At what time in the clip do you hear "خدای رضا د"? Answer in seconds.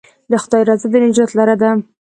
0.43-0.95